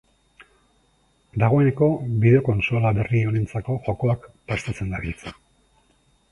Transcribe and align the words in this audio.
Dagoeneko 1.43 1.89
bideo-kontsola 2.23 2.93
berri 3.01 3.23
honentzako 3.29 3.79
jokoak 3.91 4.29
prestatzen 4.51 4.93
dabiltza. 4.99 5.39